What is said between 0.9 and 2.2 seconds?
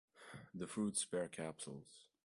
are bare capsules.